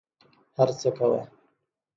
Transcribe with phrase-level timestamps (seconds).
[0.57, 1.21] هر څه کوه.